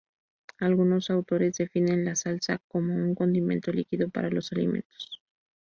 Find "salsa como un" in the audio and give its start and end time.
2.15-3.13